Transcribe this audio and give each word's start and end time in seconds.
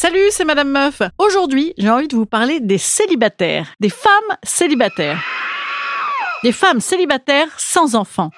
Salut, 0.00 0.28
c'est 0.30 0.44
Madame 0.44 0.70
Meuf. 0.70 1.02
Aujourd'hui, 1.18 1.74
j'ai 1.76 1.90
envie 1.90 2.06
de 2.06 2.14
vous 2.14 2.24
parler 2.24 2.60
des 2.60 2.78
célibataires, 2.78 3.74
des 3.80 3.88
femmes 3.88 4.36
célibataires. 4.44 5.20
Des 6.44 6.52
femmes 6.52 6.78
célibataires 6.78 7.48
sans 7.58 7.96
enfants. 7.96 8.30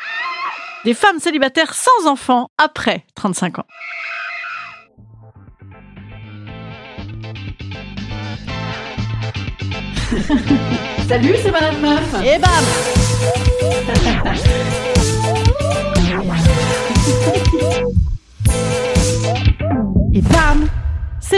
Des 0.87 0.95
femmes 0.95 1.19
célibataires 1.19 1.75
sans 1.75 2.07
enfants 2.07 2.49
après 2.57 3.05
35 3.15 3.59
ans. 3.59 3.67
Salut, 11.07 11.35
c'est 11.43 11.51
Madame 11.51 11.79
Meuf. 11.83 12.25
Et 12.25 12.39
bam 12.39 12.65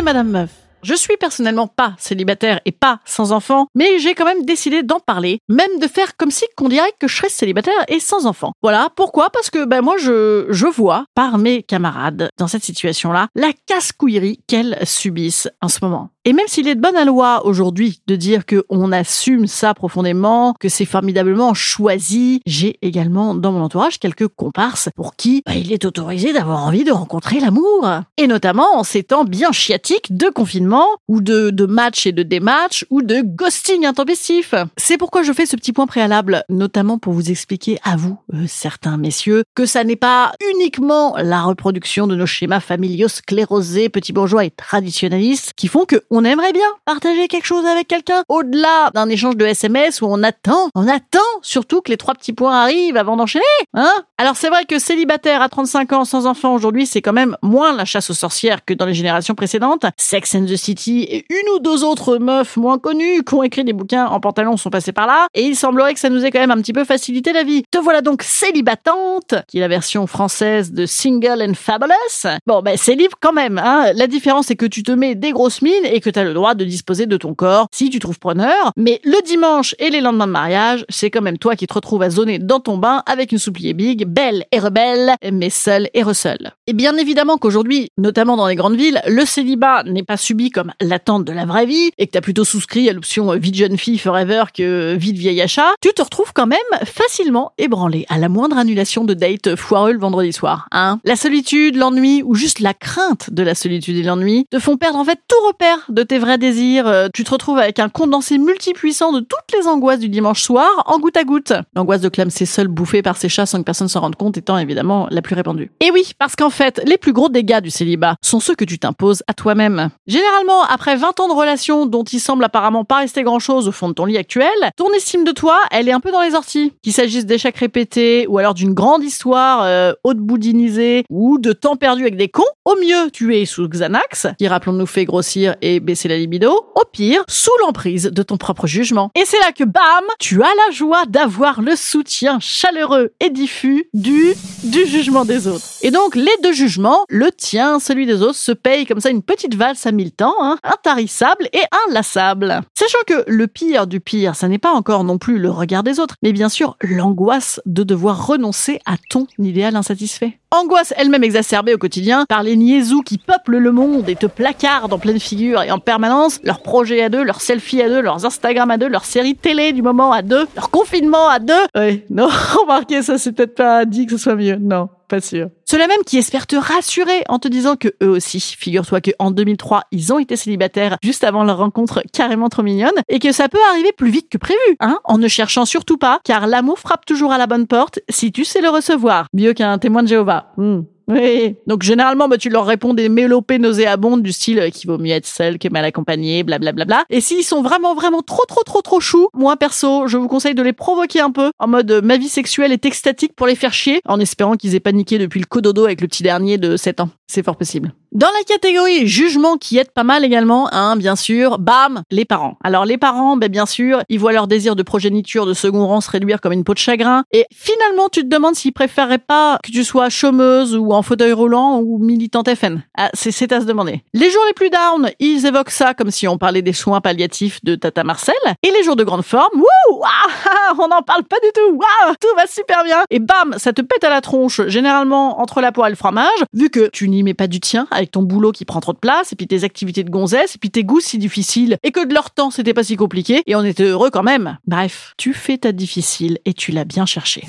Madame 0.02 0.30
Meuf. 0.30 0.50
Je 0.82 0.94
suis 0.94 1.16
personnellement 1.16 1.68
pas 1.68 1.94
célibataire 1.96 2.60
et 2.64 2.72
pas 2.72 2.98
sans 3.04 3.30
enfant, 3.30 3.68
mais 3.76 4.00
j'ai 4.00 4.14
quand 4.14 4.24
même 4.24 4.44
décidé 4.44 4.82
d'en 4.82 4.98
parler, 4.98 5.38
même 5.48 5.78
de 5.80 5.86
faire 5.86 6.16
comme 6.16 6.32
si 6.32 6.44
qu'on 6.56 6.68
dirait 6.68 6.92
que 6.98 7.06
je 7.06 7.16
serais 7.16 7.28
célibataire 7.28 7.84
et 7.86 8.00
sans 8.00 8.26
enfant. 8.26 8.50
Voilà, 8.62 8.88
pourquoi? 8.96 9.30
Parce 9.30 9.48
que 9.48 9.64
ben 9.64 9.80
moi 9.80 9.94
je, 9.98 10.46
je 10.50 10.66
vois 10.66 11.04
par 11.14 11.38
mes 11.38 11.62
camarades 11.62 12.30
dans 12.36 12.48
cette 12.48 12.64
situation-là 12.64 13.28
la 13.36 13.52
casse-couillerie 13.66 14.40
qu'elles 14.48 14.76
subissent 14.82 15.48
en 15.60 15.68
ce 15.68 15.78
moment. 15.82 16.10
Et 16.24 16.32
même 16.32 16.46
s'il 16.46 16.68
est 16.68 16.76
de 16.76 16.80
bonne 16.80 17.04
loi 17.04 17.44
aujourd'hui 17.46 18.00
de 18.06 18.14
dire 18.14 18.46
que 18.46 18.64
on 18.68 18.92
assume 18.92 19.48
ça 19.48 19.74
profondément, 19.74 20.54
que 20.60 20.68
c'est 20.68 20.84
formidablement 20.84 21.52
choisi, 21.52 22.40
j'ai 22.46 22.78
également 22.80 23.34
dans 23.34 23.50
mon 23.50 23.62
entourage 23.62 23.98
quelques 23.98 24.28
comparses 24.28 24.88
pour 24.94 25.16
qui 25.16 25.42
bah, 25.44 25.54
il 25.56 25.72
est 25.72 25.84
autorisé 25.84 26.32
d'avoir 26.32 26.64
envie 26.64 26.84
de 26.84 26.92
rencontrer 26.92 27.40
l'amour. 27.40 27.88
Et 28.18 28.28
notamment 28.28 28.76
en 28.76 28.84
ces 28.84 29.02
temps 29.02 29.24
bien 29.24 29.50
chiatiques 29.50 30.16
de 30.16 30.28
confinement, 30.28 30.86
ou 31.08 31.20
de, 31.20 31.50
de 31.50 31.66
match 31.66 32.06
et 32.06 32.12
de 32.12 32.22
dématch, 32.22 32.86
ou 32.90 33.02
de 33.02 33.22
ghosting 33.24 33.84
intempestif. 33.84 34.54
C'est 34.76 34.98
pourquoi 34.98 35.24
je 35.24 35.32
fais 35.32 35.46
ce 35.46 35.56
petit 35.56 35.72
point 35.72 35.86
préalable, 35.86 36.44
notamment 36.48 36.98
pour 36.98 37.14
vous 37.14 37.32
expliquer 37.32 37.78
à 37.82 37.96
vous, 37.96 38.16
euh, 38.34 38.44
certains 38.46 38.96
messieurs, 38.96 39.42
que 39.56 39.66
ça 39.66 39.82
n'est 39.82 39.96
pas 39.96 40.32
uniquement 40.54 41.16
la 41.16 41.42
reproduction 41.42 42.06
de 42.06 42.14
nos 42.14 42.26
schémas 42.26 42.60
familiaux 42.60 43.08
sclérosés, 43.08 43.88
petits 43.88 44.12
bourgeois 44.12 44.44
et 44.44 44.50
traditionnalistes 44.50 45.52
qui 45.56 45.66
font 45.66 45.84
que 45.84 46.00
on 46.14 46.24
aimerait 46.24 46.52
bien 46.52 46.66
partager 46.84 47.26
quelque 47.26 47.46
chose 47.46 47.64
avec 47.64 47.88
quelqu'un 47.88 48.22
au-delà 48.28 48.90
d'un 48.92 49.08
échange 49.08 49.34
de 49.38 49.46
SMS 49.46 50.02
où 50.02 50.06
on 50.06 50.22
attend, 50.22 50.68
on 50.74 50.86
attend 50.86 51.18
surtout 51.40 51.80
que 51.80 51.90
les 51.90 51.96
trois 51.96 52.12
petits 52.12 52.34
points 52.34 52.54
arrivent 52.54 52.98
avant 52.98 53.16
d'enchaîner, 53.16 53.44
hein 53.72 53.90
Alors 54.18 54.36
c'est 54.36 54.50
vrai 54.50 54.66
que 54.66 54.78
célibataire 54.78 55.40
à 55.40 55.48
35 55.48 55.92
ans 55.94 56.04
sans 56.04 56.26
enfant 56.26 56.54
aujourd'hui, 56.54 56.84
c'est 56.84 57.00
quand 57.00 57.14
même 57.14 57.38
moins 57.42 57.72
la 57.72 57.86
chasse 57.86 58.10
aux 58.10 58.14
sorcières 58.14 58.62
que 58.62 58.74
dans 58.74 58.84
les 58.84 58.92
générations 58.92 59.34
précédentes. 59.34 59.86
Sex 59.96 60.34
and 60.34 60.44
the 60.44 60.56
City 60.56 61.04
et 61.04 61.24
une 61.30 61.48
ou 61.54 61.60
deux 61.60 61.82
autres 61.82 62.18
meufs 62.18 62.58
moins 62.58 62.78
connues 62.78 63.24
qui 63.24 63.34
ont 63.34 63.42
écrit 63.42 63.64
des 63.64 63.72
bouquins 63.72 64.04
en 64.04 64.20
pantalon 64.20 64.58
sont 64.58 64.68
passées 64.68 64.92
par 64.92 65.06
là 65.06 65.28
et 65.32 65.42
il 65.42 65.56
semblerait 65.56 65.94
que 65.94 66.00
ça 66.00 66.10
nous 66.10 66.26
ait 66.26 66.30
quand 66.30 66.40
même 66.40 66.50
un 66.50 66.60
petit 66.60 66.74
peu 66.74 66.84
facilité 66.84 67.32
la 67.32 67.42
vie. 67.42 67.62
Te 67.70 67.78
voilà 67.78 68.02
donc 68.02 68.22
célibatante, 68.22 69.36
qui 69.48 69.56
est 69.56 69.62
la 69.62 69.68
version 69.68 70.06
française 70.06 70.72
de 70.72 70.84
Single 70.84 71.42
and 71.42 71.54
Fabulous. 71.54 72.36
Bon, 72.46 72.60
ben 72.60 72.76
c'est 72.76 72.96
libre 72.96 73.16
quand 73.18 73.32
même, 73.32 73.56
hein. 73.56 73.92
La 73.94 74.06
différence 74.06 74.48
c'est 74.48 74.56
que 74.56 74.66
tu 74.66 74.82
te 74.82 74.92
mets 74.92 75.14
des 75.14 75.32
grosses 75.32 75.62
mines 75.62 75.72
et 75.84 76.01
que 76.02 76.10
tu 76.10 76.18
as 76.18 76.24
le 76.24 76.34
droit 76.34 76.54
de 76.54 76.64
disposer 76.64 77.06
de 77.06 77.16
ton 77.16 77.34
corps 77.34 77.68
si 77.72 77.90
tu 77.90 77.98
trouves 77.98 78.18
preneur. 78.18 78.72
Mais 78.76 79.00
le 79.04 79.22
dimanche 79.24 79.74
et 79.78 79.90
les 79.90 80.00
lendemains 80.00 80.26
de 80.26 80.32
mariage, 80.32 80.84
c'est 80.88 81.10
quand 81.10 81.22
même 81.22 81.38
toi 81.38 81.56
qui 81.56 81.66
te 81.66 81.74
retrouves 81.74 82.02
à 82.02 82.10
zoner 82.10 82.38
dans 82.38 82.60
ton 82.60 82.76
bain 82.76 83.02
avec 83.06 83.32
une 83.32 83.38
souplier 83.38 83.74
big, 83.74 84.06
belle 84.06 84.44
et 84.52 84.58
rebelle, 84.58 85.14
mais 85.32 85.50
seule 85.50 85.88
et 85.94 86.02
reseule. 86.02 86.52
Et 86.68 86.74
bien 86.74 86.96
évidemment 86.96 87.38
qu'aujourd'hui, 87.38 87.88
notamment 87.98 88.36
dans 88.36 88.46
les 88.46 88.54
grandes 88.54 88.76
villes, 88.76 89.02
le 89.08 89.24
célibat 89.24 89.82
n'est 89.82 90.04
pas 90.04 90.16
subi 90.16 90.50
comme 90.50 90.72
l'attente 90.80 91.24
de 91.24 91.32
la 91.32 91.44
vraie 91.44 91.66
vie 91.66 91.90
et 91.98 92.06
que 92.06 92.12
t'as 92.12 92.20
plutôt 92.20 92.44
souscrit 92.44 92.88
à 92.88 92.92
l'option 92.92 93.36
vie 93.36 93.50
de 93.50 93.56
jeune 93.56 93.76
fille 93.76 93.98
forever 93.98 94.44
que 94.54 94.94
vie 94.94 95.12
de 95.12 95.18
vieil 95.18 95.42
achat, 95.42 95.70
tu 95.80 95.92
te 95.92 96.02
retrouves 96.02 96.32
quand 96.32 96.46
même 96.46 96.58
facilement 96.84 97.50
ébranlé 97.58 98.06
à 98.08 98.18
la 98.18 98.28
moindre 98.28 98.58
annulation 98.58 99.02
de 99.04 99.12
date 99.12 99.56
foireux 99.56 99.92
le 99.92 99.98
vendredi 99.98 100.32
soir. 100.32 100.68
Hein 100.70 101.00
la 101.02 101.16
solitude, 101.16 101.74
l'ennui 101.74 102.22
ou 102.22 102.36
juste 102.36 102.60
la 102.60 102.74
crainte 102.74 103.30
de 103.32 103.42
la 103.42 103.56
solitude 103.56 103.96
et 103.96 104.04
l'ennui 104.04 104.46
te 104.48 104.60
font 104.60 104.76
perdre 104.76 105.00
en 105.00 105.04
fait 105.04 105.18
tout 105.26 105.44
repère 105.48 105.86
de 105.88 106.04
tes 106.04 106.20
vrais 106.20 106.38
désirs. 106.38 106.86
Euh, 106.86 107.08
Tu 107.12 107.24
te 107.24 107.30
retrouves 107.32 107.58
avec 107.58 107.80
un 107.80 107.88
condensé 107.88 108.38
multipuissant 108.38 109.10
de 109.12 109.18
toutes 109.18 109.58
les 109.58 109.66
angoisses 109.66 109.98
du 109.98 110.08
dimanche 110.08 110.42
soir 110.42 110.70
en 110.86 111.00
goutte 111.00 111.16
à 111.16 111.24
goutte. 111.24 111.54
L'angoisse 111.74 112.02
de 112.02 112.08
clamser 112.08 112.46
seul 112.46 112.68
bouffé 112.68 113.02
par 113.02 113.16
ses 113.16 113.28
chats 113.28 113.46
sans 113.46 113.58
que 113.58 113.64
personne 113.64 113.88
s'en 113.88 114.00
rende 114.00 114.14
compte 114.14 114.36
étant 114.38 114.58
évidemment 114.58 115.08
la 115.10 115.22
plus 115.22 115.34
répandue. 115.34 115.72
Et 115.80 115.90
oui, 115.90 116.12
parce 116.20 116.36
qu'en 116.36 116.50
les 116.84 116.98
plus 116.98 117.12
gros 117.12 117.28
dégâts 117.28 117.60
du 117.60 117.70
célibat 117.70 118.16
sont 118.22 118.40
ceux 118.40 118.54
que 118.54 118.64
tu 118.64 118.78
t'imposes 118.78 119.22
à 119.26 119.34
toi-même. 119.34 119.90
Généralement, 120.06 120.62
après 120.62 120.96
20 120.96 121.20
ans 121.20 121.28
de 121.28 121.34
relation 121.34 121.86
dont 121.86 122.04
il 122.04 122.20
semble 122.20 122.44
apparemment 122.44 122.84
pas 122.84 122.98
rester 122.98 123.22
grand 123.22 123.38
chose 123.38 123.68
au 123.68 123.72
fond 123.72 123.88
de 123.88 123.94
ton 123.94 124.04
lit 124.04 124.18
actuel, 124.18 124.48
ton 124.76 124.92
estime 124.92 125.24
de 125.24 125.32
toi, 125.32 125.58
elle 125.70 125.88
est 125.88 125.92
un 125.92 126.00
peu 126.00 126.10
dans 126.10 126.22
les 126.22 126.34
orties. 126.34 126.72
Qu'il 126.82 126.92
s'agisse 126.92 127.26
d'échecs 127.26 127.56
répétés 127.56 128.26
ou 128.28 128.38
alors 128.38 128.54
d'une 128.54 128.74
grande 128.74 129.02
histoire 129.02 129.62
euh, 129.62 129.92
haute 130.04 130.18
boudinisée 130.18 131.04
ou 131.10 131.38
de 131.38 131.52
temps 131.52 131.76
perdu 131.76 132.02
avec 132.02 132.16
des 132.16 132.28
cons, 132.28 132.42
au 132.64 132.76
mieux, 132.76 133.10
tu 133.12 133.36
es 133.36 133.44
sous 133.44 133.68
Xanax, 133.68 134.28
qui 134.38 134.46
rappelons-nous 134.46 134.86
fait 134.86 135.04
grossir 135.04 135.56
et 135.62 135.80
baisser 135.80 136.08
la 136.08 136.16
libido, 136.16 136.52
au 136.52 136.84
pire, 136.90 137.24
sous 137.28 137.50
l'emprise 137.60 138.04
de 138.04 138.22
ton 138.22 138.36
propre 138.36 138.66
jugement. 138.66 139.10
Et 139.16 139.24
c'est 139.24 139.38
là 139.40 139.52
que 139.52 139.64
bam, 139.64 140.04
tu 140.18 140.42
as 140.42 140.46
la 140.66 140.72
joie 140.72 141.04
d'avoir 141.06 141.60
le 141.60 141.74
soutien 141.76 142.38
chaleureux 142.40 143.12
et 143.20 143.30
diffus 143.30 143.88
du 143.94 144.34
du 144.62 144.86
jugement 144.86 145.24
des 145.24 145.48
autres. 145.48 145.64
Et 145.82 145.90
donc 145.90 146.14
les 146.14 146.36
deux 146.42 146.52
jugements, 146.52 147.06
le 147.08 147.30
tien, 147.30 147.80
celui 147.80 148.04
des 148.04 148.20
autres, 148.20 148.34
se 148.34 148.52
payent 148.52 148.84
comme 148.84 149.00
ça 149.00 149.08
une 149.08 149.22
petite 149.22 149.54
valse 149.54 149.86
à 149.86 149.92
mille 149.92 150.12
temps, 150.12 150.34
hein, 150.40 150.58
intarissable 150.62 151.48
et 151.52 151.62
inlassable. 151.88 152.60
Sachant 152.74 152.98
que 153.06 153.24
le 153.26 153.46
pire 153.46 153.86
du 153.86 154.00
pire, 154.00 154.34
ça 154.34 154.48
n'est 154.48 154.58
pas 154.58 154.72
encore 154.72 155.04
non 155.04 155.18
plus 155.18 155.38
le 155.38 155.50
regard 155.50 155.82
des 155.82 156.00
autres, 156.00 156.16
mais 156.22 156.32
bien 156.32 156.48
sûr 156.48 156.76
l'angoisse 156.82 157.60
de 157.64 157.82
devoir 157.82 158.26
renoncer 158.26 158.80
à 158.84 158.96
ton 159.08 159.26
idéal 159.38 159.76
insatisfait. 159.76 160.38
Angoisse 160.50 160.92
elle-même 160.98 161.24
exacerbée 161.24 161.72
au 161.72 161.78
quotidien 161.78 162.26
par 162.28 162.42
les 162.42 162.56
niaisous 162.56 163.00
qui 163.00 163.16
peuplent 163.16 163.56
le 163.56 163.72
monde 163.72 164.06
et 164.08 164.16
te 164.16 164.26
placardent 164.26 164.92
en 164.92 164.98
pleine 164.98 165.18
figure 165.18 165.62
et 165.62 165.70
en 165.70 165.78
permanence 165.78 166.40
leurs 166.42 166.60
projets 166.60 167.02
à 167.02 167.08
deux, 167.08 167.22
leurs 167.22 167.40
selfies 167.40 167.80
à 167.80 167.88
deux, 167.88 168.02
leurs 168.02 168.26
Instagram 168.26 168.70
à 168.70 168.76
deux, 168.76 168.88
leurs 168.88 169.06
séries 169.06 169.34
télé 169.34 169.72
du 169.72 169.80
moment 169.80 170.12
à 170.12 170.20
deux, 170.20 170.46
leur 170.54 170.70
confinement 170.70 171.28
à 171.28 171.38
deux. 171.38 171.54
Ouais, 171.74 172.04
non, 172.10 172.28
remarquez, 172.60 173.02
ça 173.02 173.16
c'est 173.16 173.32
peut-être 173.32 173.54
pas 173.54 173.86
dit 173.86 174.04
que 174.04 174.12
ce 174.12 174.18
soit 174.18 174.34
mieux. 174.34 174.56
Non, 174.56 174.90
pas 175.08 175.22
sûr. 175.22 175.48
Ceux-là 175.72 175.86
même 175.86 176.04
qui 176.04 176.18
espèrent 176.18 176.46
te 176.46 176.54
rassurer 176.54 177.24
en 177.30 177.38
te 177.38 177.48
disant 177.48 177.76
que 177.76 177.88
eux 178.02 178.10
aussi, 178.10 178.40
figure-toi 178.58 179.00
que 179.00 179.12
en 179.18 179.30
2003, 179.30 179.84
ils 179.90 180.12
ont 180.12 180.18
été 180.18 180.36
célibataires 180.36 180.98
juste 181.02 181.24
avant 181.24 181.44
leur 181.44 181.56
rencontre 181.56 182.02
carrément 182.12 182.50
trop 182.50 182.62
mignonne 182.62 182.90
et 183.08 183.18
que 183.18 183.32
ça 183.32 183.48
peut 183.48 183.56
arriver 183.70 183.90
plus 183.96 184.10
vite 184.10 184.28
que 184.28 184.36
prévu, 184.36 184.58
hein, 184.80 184.98
en 185.04 185.16
ne 185.16 185.28
cherchant 185.28 185.64
surtout 185.64 185.96
pas, 185.96 186.20
car 186.24 186.46
l'amour 186.46 186.78
frappe 186.78 187.06
toujours 187.06 187.32
à 187.32 187.38
la 187.38 187.46
bonne 187.46 187.66
porte 187.66 188.00
si 188.10 188.32
tu 188.32 188.44
sais 188.44 188.60
le 188.60 188.68
recevoir. 188.68 189.28
Mieux 189.32 189.54
qu'un 189.54 189.78
témoin 189.78 190.02
de 190.02 190.08
Jéhovah. 190.08 190.52
Hmm. 190.58 190.82
Oui. 191.08 191.56
Donc 191.66 191.82
généralement, 191.82 192.28
bah, 192.28 192.38
tu 192.38 192.48
leur 192.48 192.66
réponds 192.66 192.94
des 192.94 193.08
mélopées 193.08 193.58
nauséabondes 193.58 194.22
du 194.22 194.32
style 194.32 194.58
euh, 194.58 194.70
qu'il 194.70 194.90
vaut 194.90 194.98
mieux 194.98 195.12
être 195.12 195.26
seul 195.26 195.58
que 195.58 195.68
mal 195.68 195.84
accompagné, 195.84 196.42
blablabla. 196.42 197.04
Et 197.10 197.20
s'ils 197.20 197.44
sont 197.44 197.62
vraiment, 197.62 197.94
vraiment 197.94 198.22
trop, 198.22 198.44
trop, 198.46 198.62
trop, 198.62 198.82
trop 198.82 199.00
choux, 199.00 199.28
moi 199.34 199.56
perso, 199.56 200.06
je 200.06 200.16
vous 200.16 200.28
conseille 200.28 200.54
de 200.54 200.62
les 200.62 200.72
provoquer 200.72 201.20
un 201.20 201.30
peu 201.30 201.50
en 201.58 201.68
mode 201.68 201.90
euh, 201.90 202.00
ma 202.02 202.16
vie 202.16 202.28
sexuelle 202.28 202.72
est 202.72 202.84
extatique 202.84 203.34
pour 203.34 203.46
les 203.46 203.54
faire 203.54 203.72
chier, 203.72 204.00
en 204.06 204.20
espérant 204.20 204.56
qu'ils 204.56 204.74
aient 204.74 204.80
paniqué 204.80 205.18
depuis 205.18 205.40
le 205.40 205.46
dodo 205.62 205.84
avec 205.84 206.00
le 206.00 206.08
petit 206.08 206.22
dernier 206.22 206.58
de 206.58 206.76
7 206.76 207.00
ans. 207.00 207.08
C'est 207.26 207.42
fort 207.42 207.56
possible. 207.56 207.94
Dans 208.12 208.26
la 208.26 208.44
catégorie 208.44 209.06
jugement 209.06 209.56
qui 209.56 209.78
aide 209.78 209.90
pas 209.90 210.04
mal 210.04 210.22
également, 210.22 210.68
hein, 210.70 210.96
bien 210.96 211.16
sûr, 211.16 211.58
bam, 211.58 212.02
les 212.10 212.26
parents. 212.26 212.58
Alors 212.62 212.84
les 212.84 212.98
parents, 212.98 213.38
ben, 213.38 213.48
bien 213.48 213.64
sûr, 213.64 214.02
ils 214.10 214.20
voient 214.20 214.32
leur 214.32 214.46
désir 214.46 214.76
de 214.76 214.82
progéniture 214.82 215.46
de 215.46 215.54
second 215.54 215.86
rang 215.86 216.02
se 216.02 216.10
réduire 216.10 216.42
comme 216.42 216.52
une 216.52 216.62
peau 216.62 216.74
de 216.74 216.78
chagrin. 216.78 217.24
Et 217.32 217.46
finalement, 217.54 218.10
tu 218.10 218.20
te 218.20 218.26
demandes 218.26 218.54
s'ils 218.54 218.74
préféreraient 218.74 219.16
pas 219.16 219.58
que 219.64 219.70
tu 219.70 219.82
sois 219.82 220.10
chômeuse 220.10 220.76
ou 220.76 220.92
en 220.92 221.00
fauteuil 221.00 221.32
roulant 221.32 221.80
ou 221.80 221.96
militante 221.96 222.54
FN. 222.54 222.82
Ah, 222.98 223.08
c'est 223.14 223.50
à 223.50 223.62
se 223.62 223.64
demander. 223.64 224.02
Les 224.12 224.30
jours 224.30 224.42
les 224.46 224.52
plus 224.52 224.68
down, 224.68 225.10
ils 225.18 225.46
évoquent 225.46 225.70
ça 225.70 225.94
comme 225.94 226.10
si 226.10 226.28
on 226.28 226.36
parlait 226.36 226.60
des 226.60 226.74
soins 226.74 227.00
palliatifs 227.00 227.64
de 227.64 227.76
Tata 227.76 228.04
Marcel. 228.04 228.34
Et 228.62 228.70
les 228.70 228.82
jours 228.84 228.96
de 228.96 229.04
grande 229.04 229.24
forme, 229.24 229.58
wouh, 229.58 229.81
ah, 230.04 230.72
on 230.78 230.88
n'en 230.88 231.02
parle 231.02 231.24
pas 231.24 231.36
du 231.42 231.48
tout. 231.54 231.80
Tout 232.20 232.36
va 232.36 232.46
super 232.46 232.84
bien. 232.84 233.02
Et 233.10 233.18
bam, 233.18 233.54
ça 233.58 233.72
te 233.72 233.82
pète 233.82 234.04
à 234.04 234.10
la 234.10 234.20
tronche, 234.20 234.60
généralement 234.66 235.40
entre 235.40 235.60
la 235.60 235.72
poire 235.72 235.88
et 235.88 235.90
le 235.90 235.96
fromage, 235.96 236.26
vu 236.52 236.70
que 236.70 236.88
tu 236.88 237.08
n'y 237.08 237.22
mets 237.22 237.34
pas 237.34 237.46
du 237.46 237.60
tien 237.60 237.86
avec 237.90 238.10
ton 238.10 238.22
boulot 238.22 238.52
qui 238.52 238.64
prend 238.64 238.80
trop 238.80 238.92
de 238.92 238.98
place, 238.98 239.32
et 239.32 239.36
puis 239.36 239.46
tes 239.46 239.64
activités 239.64 240.04
de 240.04 240.10
gonzesse, 240.10 240.56
et 240.56 240.58
puis 240.58 240.70
tes 240.70 240.84
goûts 240.84 241.00
si 241.00 241.18
difficiles, 241.18 241.78
et 241.82 241.92
que 241.92 242.04
de 242.04 242.14
leur 242.14 242.30
temps 242.30 242.50
c'était 242.50 242.74
pas 242.74 242.84
si 242.84 242.96
compliqué, 242.96 243.42
et 243.46 243.56
on 243.56 243.64
était 243.64 243.84
heureux 243.84 244.10
quand 244.10 244.22
même. 244.22 244.58
Bref, 244.66 245.14
tu 245.16 245.34
fais 245.34 245.58
ta 245.58 245.72
difficile 245.72 246.38
et 246.44 246.54
tu 246.54 246.72
l'as 246.72 246.84
bien 246.84 247.06
cherché. 247.06 247.42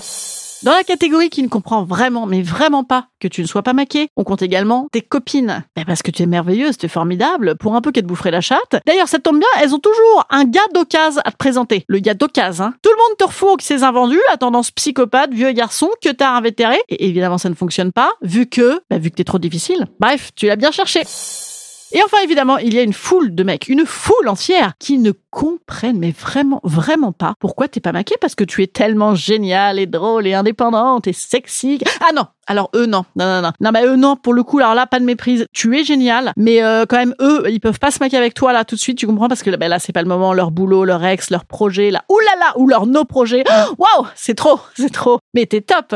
Dans 0.63 0.71
la 0.71 0.83
catégorie 0.85 1.29
qui 1.29 1.43
ne 1.43 1.49
comprend 1.49 1.83
vraiment, 1.83 2.25
mais 2.25 2.41
vraiment 2.41 2.85
pas 2.85 3.07
que 3.19 3.27
tu 3.27 3.41
ne 3.41 3.47
sois 3.47 3.63
pas 3.63 3.73
maquée, 3.73 4.07
on 4.15 4.23
compte 4.23 4.41
également 4.41 4.87
tes 4.93 5.01
copines. 5.01 5.65
Ben 5.75 5.83
parce 5.83 6.01
que 6.01 6.09
tu 6.09 6.23
es 6.23 6.25
merveilleuse, 6.25 6.77
tu 6.77 6.85
es 6.85 6.89
formidable, 6.89 7.57
pour 7.57 7.75
un 7.75 7.81
peu 7.81 7.91
qu'elles 7.91 8.03
te 8.03 8.07
boufferaient 8.07 8.31
la 8.31 8.39
chatte. 8.39 8.77
D'ailleurs, 8.85 9.09
ça 9.09 9.19
tombe 9.19 9.39
bien, 9.39 9.47
elles 9.61 9.75
ont 9.75 9.79
toujours 9.79 10.25
un 10.29 10.45
gars 10.45 10.61
d'occasion 10.73 11.21
à 11.25 11.31
te 11.31 11.37
présenter. 11.37 11.83
Le 11.89 11.99
gars 11.99 12.13
d'occasion, 12.13 12.63
hein. 12.63 12.73
Tout 12.81 12.91
le 12.91 12.95
monde 12.95 13.17
te 13.17 13.25
refourgue 13.25 13.59
ses 13.59 13.83
invendus, 13.83 14.21
la 14.29 14.37
tendance 14.37 14.71
psychopathe, 14.71 15.33
vieux 15.33 15.51
garçon, 15.51 15.89
que 16.01 16.09
t'as 16.09 16.29
invétéré. 16.29 16.77
Et 16.87 17.07
évidemment, 17.07 17.37
ça 17.37 17.49
ne 17.49 17.55
fonctionne 17.55 17.91
pas, 17.91 18.11
vu 18.21 18.47
que, 18.47 18.79
ben, 18.89 19.01
vu 19.01 19.09
que 19.09 19.15
t'es 19.15 19.25
trop 19.25 19.39
difficile. 19.39 19.85
Bref, 19.99 20.31
tu 20.33 20.47
l'as 20.47 20.55
bien 20.55 20.71
cherché. 20.71 21.01
Et 21.95 22.01
enfin, 22.03 22.17
évidemment, 22.23 22.57
il 22.57 22.73
y 22.73 22.79
a 22.79 22.81
une 22.81 22.91
foule 22.91 23.35
de 23.35 23.43
mecs, 23.43 23.69
une 23.69 23.85
foule 23.85 24.27
entière, 24.27 24.73
qui 24.79 24.97
ne 24.97 25.11
comprennent, 25.29 25.99
mais 25.99 26.09
vraiment, 26.09 26.59
vraiment 26.63 27.11
pas 27.11 27.35
pourquoi 27.39 27.67
t'es 27.67 27.81
pas 27.81 27.91
maquée 27.91 28.15
parce 28.19 28.33
que 28.33 28.43
tu 28.43 28.63
es 28.63 28.67
tellement 28.67 29.13
géniale 29.13 29.77
et 29.77 29.85
drôle 29.85 30.25
et 30.25 30.33
indépendante 30.33 31.05
et 31.05 31.13
sexy. 31.13 31.79
Ah 32.01 32.11
non, 32.15 32.25
alors 32.47 32.71
eux 32.75 32.87
non, 32.87 33.05
non 33.15 33.25
non 33.25 33.41
non, 33.43 33.51
non 33.59 33.71
mais 33.71 33.85
eux 33.85 33.95
non 33.95 34.15
pour 34.15 34.33
le 34.33 34.41
coup 34.41 34.57
alors 34.57 34.73
là 34.73 34.87
pas 34.87 34.99
de 34.99 35.05
méprise. 35.05 35.45
Tu 35.53 35.77
es 35.77 35.83
génial, 35.83 36.33
mais 36.35 36.63
euh, 36.63 36.85
quand 36.87 36.97
même 36.97 37.13
eux 37.21 37.43
ils 37.49 37.59
peuvent 37.59 37.79
pas 37.79 37.91
se 37.91 37.99
maquer 37.99 38.17
avec 38.17 38.33
toi 38.33 38.53
là 38.53 38.65
tout 38.65 38.73
de 38.75 38.79
suite, 38.79 38.97
tu 38.97 39.05
comprends 39.05 39.27
parce 39.27 39.43
que 39.43 39.55
ben, 39.55 39.67
là 39.67 39.77
c'est 39.77 39.93
pas 39.93 40.01
le 40.01 40.07
moment, 40.07 40.33
leur 40.33 40.49
boulot, 40.49 40.85
leur 40.85 41.05
ex, 41.05 41.29
leur 41.29 41.45
projet 41.45 41.91
là, 41.91 42.03
oulala 42.09 42.57
ou 42.57 42.67
leur 42.67 42.87
no 42.87 43.05
projet. 43.05 43.43
Waouh, 43.77 44.07
c'est 44.15 44.35
trop, 44.35 44.59
c'est 44.75 44.91
trop. 44.91 45.19
Mais 45.35 45.45
t'es 45.45 45.61
top. 45.61 45.95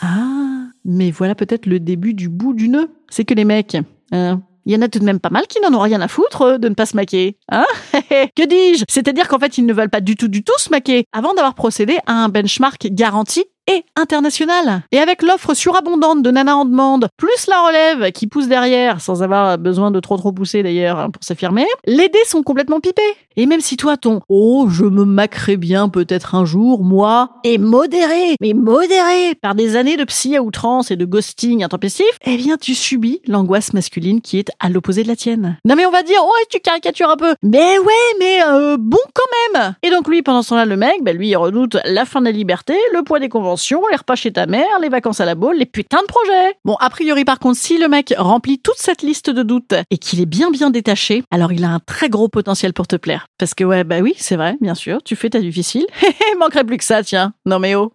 Ah, 0.00 0.66
mais 0.84 1.10
voilà 1.10 1.34
peut-être 1.34 1.66
le 1.66 1.80
début 1.80 2.14
du 2.14 2.28
bout 2.28 2.54
du 2.54 2.68
nœud. 2.68 2.88
C'est 3.10 3.24
que 3.24 3.34
les 3.34 3.44
mecs. 3.44 3.76
Hein, 4.12 4.42
il 4.64 4.72
y 4.72 4.76
en 4.76 4.82
a 4.82 4.88
tout 4.88 4.98
de 4.98 5.04
même 5.04 5.20
pas 5.20 5.30
mal 5.30 5.46
qui 5.46 5.60
n'en 5.60 5.76
ont 5.76 5.80
rien 5.80 6.00
à 6.00 6.08
foutre 6.08 6.58
de 6.58 6.68
ne 6.68 6.74
pas 6.74 6.86
se 6.86 6.96
maquer. 6.96 7.36
Hein? 7.50 7.66
Que 8.36 8.46
dis-je? 8.46 8.84
C'est-à-dire 8.88 9.28
qu'en 9.28 9.38
fait, 9.38 9.58
ils 9.58 9.66
ne 9.66 9.72
veulent 9.72 9.90
pas 9.90 10.00
du 10.00 10.16
tout, 10.16 10.28
du 10.28 10.44
tout 10.44 10.56
se 10.58 10.70
maquer 10.70 11.04
avant 11.12 11.34
d'avoir 11.34 11.54
procédé 11.54 11.98
à 12.06 12.12
un 12.12 12.28
benchmark 12.28 12.88
garanti 12.90 13.44
et 13.70 13.84
international. 13.96 14.82
Et 14.92 14.98
avec 14.98 15.22
l'offre 15.22 15.54
surabondante 15.54 16.22
de 16.22 16.30
Nana 16.30 16.56
en 16.56 16.64
demande, 16.64 17.08
plus 17.16 17.46
la 17.48 17.60
relève 17.66 18.12
qui 18.12 18.26
pousse 18.26 18.48
derrière, 18.48 19.00
sans 19.00 19.22
avoir 19.22 19.58
besoin 19.58 19.90
de 19.90 20.00
trop 20.00 20.16
trop 20.16 20.32
pousser 20.32 20.62
d'ailleurs 20.62 20.98
hein, 20.98 21.10
pour 21.10 21.22
s'affirmer, 21.22 21.66
les 21.86 22.08
dés 22.08 22.24
sont 22.26 22.42
complètement 22.42 22.80
pipés. 22.80 23.02
Et 23.36 23.46
même 23.46 23.60
si 23.60 23.76
toi 23.76 23.96
ton 23.96 24.20
«Oh, 24.28 24.66
je 24.68 24.84
me 24.84 25.04
maquerai 25.04 25.56
bien 25.56 25.88
peut-être 25.88 26.34
un 26.34 26.44
jour, 26.44 26.84
moi» 26.84 27.30
est 27.44 27.56
modéré, 27.56 28.36
mais 28.40 28.52
modéré 28.52 29.34
par 29.40 29.54
des 29.54 29.76
années 29.76 29.96
de 29.96 30.04
psy 30.04 30.36
à 30.36 30.42
outrance 30.42 30.90
et 30.90 30.96
de 30.96 31.04
ghosting 31.06 31.64
intempestif, 31.64 32.10
eh 32.26 32.36
bien 32.36 32.58
tu 32.58 32.74
subis 32.74 33.22
l'angoisse 33.26 33.72
masculine 33.72 34.20
qui 34.20 34.38
est 34.38 34.50
à 34.60 34.68
l'opposé 34.68 35.02
de 35.02 35.08
la 35.08 35.16
tienne. 35.16 35.56
Non 35.64 35.76
mais 35.76 35.86
on 35.86 35.90
va 35.90 36.02
dire 36.02 36.22
«Ouais, 36.24 36.46
tu 36.50 36.60
caricatures 36.60 37.10
un 37.10 37.16
peu». 37.16 37.34
Mais 37.42 37.78
ouais, 37.78 38.16
mais 38.18 38.42
euh, 38.44 38.76
bon 38.78 38.98
quand 39.14 39.60
même 39.60 39.74
Et 39.82 39.90
donc 39.90 40.08
lui, 40.08 40.22
pendant 40.22 40.42
ce 40.42 40.50
temps-là, 40.50 40.66
le 40.66 40.76
mec, 40.76 41.02
bah, 41.02 41.12
lui, 41.12 41.28
il 41.28 41.36
redoute 41.36 41.78
la 41.84 42.04
fin 42.04 42.20
de 42.20 42.26
la 42.26 42.32
liberté, 42.32 42.74
le 42.92 43.02
poids 43.02 43.18
des 43.18 43.28
conventions 43.28 43.51
les 43.90 43.96
repas 43.96 44.16
chez 44.16 44.32
ta 44.32 44.46
mère, 44.46 44.78
les 44.80 44.88
vacances 44.88 45.20
à 45.20 45.24
la 45.24 45.34
boule, 45.34 45.56
les 45.56 45.66
putains 45.66 46.02
de 46.02 46.06
projets. 46.06 46.56
Bon, 46.64 46.76
a 46.80 46.90
priori 46.90 47.24
par 47.24 47.38
contre, 47.38 47.58
si 47.58 47.78
le 47.78 47.88
mec 47.88 48.14
remplit 48.16 48.58
toute 48.58 48.78
cette 48.78 49.02
liste 49.02 49.30
de 49.30 49.42
doutes 49.42 49.74
et 49.90 49.98
qu'il 49.98 50.20
est 50.20 50.26
bien 50.26 50.50
bien 50.50 50.70
détaché, 50.70 51.22
alors 51.30 51.52
il 51.52 51.64
a 51.64 51.68
un 51.68 51.80
très 51.80 52.08
gros 52.08 52.28
potentiel 52.28 52.72
pour 52.72 52.86
te 52.86 52.96
plaire. 52.96 53.26
Parce 53.38 53.54
que 53.54 53.64
ouais, 53.64 53.84
bah 53.84 54.00
oui, 54.00 54.14
c'est 54.18 54.36
vrai, 54.36 54.56
bien 54.60 54.74
sûr, 54.74 55.02
tu 55.02 55.16
fais 55.16 55.30
ta 55.30 55.40
difficile. 55.40 55.86
Manquerait 56.38 56.64
plus 56.64 56.78
que 56.78 56.84
ça, 56.84 57.02
tiens. 57.02 57.34
Non 57.46 57.58
mais 57.58 57.74
oh. 57.74 57.92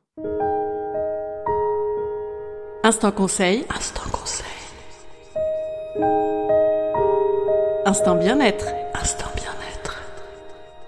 Instant 2.84 3.12
conseil. 3.12 3.66
Instant 3.76 4.10
conseil. 4.12 4.46
Instant 7.86 8.16
bien-être. 8.16 8.66
Instant 8.94 9.26
bien-être. 9.26 9.37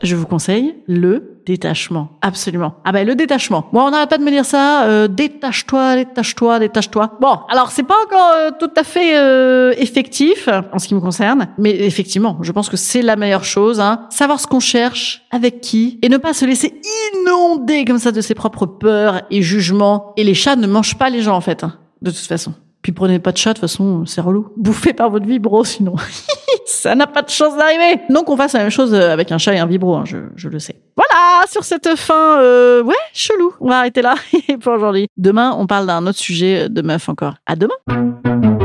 Je 0.02 0.16
vous 0.16 0.26
conseille 0.26 0.76
le 0.88 1.42
détachement. 1.46 2.10
Absolument. 2.22 2.76
Ah 2.86 2.92
ben 2.92 3.06
le 3.06 3.16
détachement. 3.16 3.68
Moi, 3.74 3.84
on 3.86 3.92
n'arrête 3.92 4.10
pas 4.10 4.18
de 4.18 4.24
me 4.24 4.32
dire 4.32 4.46
ça. 4.46 4.86
Euh, 4.86 5.08
détache-toi, 5.08 5.96
détache-toi, 5.96 6.60
détache-toi. 6.60 7.18
Bon, 7.20 7.40
alors 7.50 7.72
c'est 7.72 7.84
pas 7.84 7.96
encore 8.06 8.34
euh, 8.36 8.52
tout 8.58 8.72
à 8.78 8.84
fait 8.84 9.18
euh, 9.18 9.74
effectif 9.78 10.48
en 10.72 10.80
ce 10.80 10.88
qui 10.88 10.96
me 10.96 11.00
concerne, 11.02 11.48
mais 11.58 11.72
effectivement, 11.72 12.38
je 12.42 12.52
pense 12.52 12.70
que 12.70 12.78
c'est 12.78 13.02
la 13.02 13.16
meilleure 13.16 13.44
chose. 13.44 13.80
Hein. 13.80 14.08
Savoir 14.10 14.40
ce 14.40 14.48
qu'on 14.48 14.60
cherche, 14.60 15.26
avec 15.32 15.60
qui, 15.60 16.00
et 16.02 16.10
ne 16.10 16.18
pas 16.18 16.34
se 16.34 16.46
laisser 16.46 16.80
inonder 17.14 17.84
comme 17.84 18.00
ça 18.00 18.12
de 18.12 18.22
ses 18.22 18.36
propres 18.36 18.66
peurs 18.66 19.24
et 19.32 19.42
jugements. 19.42 20.14
Et 20.16 20.24
les 20.24 20.34
chats 20.34 20.56
ne 20.56 20.68
mangent 20.68 20.98
pas 20.98 21.10
les 21.10 21.22
gens 21.22 21.36
en 21.36 21.42
fait, 21.42 21.64
hein, 21.64 21.74
de 22.02 22.12
toute 22.12 22.20
façon. 22.20 22.54
Puis 22.82 22.94
prenez 22.94 23.20
pas 23.20 23.32
de 23.34 23.38
chat, 23.38 23.50
de 23.50 23.60
toute 23.60 23.70
façon, 23.70 24.06
c'est 24.06 24.22
relou. 24.22 24.50
Bouffez 24.56 24.94
par 24.94 25.10
votre 25.10 25.26
vibro, 25.26 25.66
sinon. 25.66 25.96
ça 26.80 26.96
n'a 26.96 27.08
pas 27.08 27.22
de 27.22 27.30
chance 27.30 27.56
d'arriver. 27.58 28.02
Donc 28.10 28.30
on 28.30 28.38
fasse 28.38 28.54
la 28.54 28.62
même 28.62 28.70
chose 28.72 28.94
avec 28.94 29.32
un 29.32 29.38
chat 29.38 29.54
et 29.54 29.60
un 29.60 29.66
vibro, 29.66 29.96
hein, 29.96 30.04
je, 30.06 30.18
je 30.36 30.50
le 30.50 30.60
sais. 30.60 30.76
Voilà, 30.96 31.46
sur 31.48 31.64
cette 31.64 31.96
fin, 31.96 32.40
euh, 32.40 32.84
ouais, 32.84 32.96
chelou. 33.14 33.54
On 33.60 33.70
va 33.70 33.80
arrêter 33.80 34.02
là 34.02 34.16
pour 34.62 34.74
aujourd'hui. 34.74 35.08
Demain, 35.18 35.56
on 35.58 35.68
parle 35.68 35.88
d'un 35.88 36.06
autre 36.08 36.20
sujet 36.20 36.70
de 36.70 36.82
meuf 36.82 37.10
encore. 37.10 37.36
À 37.46 37.56
demain. 37.56 38.59